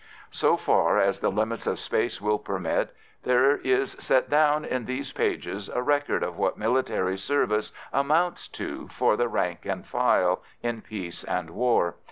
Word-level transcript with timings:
So 0.31 0.57
far 0.57 0.97
as 0.97 1.19
the 1.19 1.29
limits 1.29 1.67
of 1.67 1.77
space 1.77 2.19
will 2.19 2.39
permit, 2.39 2.91
there 3.21 3.57
is 3.57 3.95
set 3.99 4.31
down 4.31 4.65
in 4.65 4.85
these 4.85 5.11
pages 5.11 5.69
a 5.69 5.83
record 5.83 6.23
of 6.23 6.37
what 6.39 6.57
military 6.57 7.19
service 7.19 7.71
amounts 7.93 8.47
to 8.47 8.87
for 8.87 9.15
the 9.15 9.27
rank 9.27 9.63
and 9.63 9.85
file, 9.85 10.41
in 10.63 10.81
peace 10.81 11.23
and 11.23 11.51
war. 11.51 11.97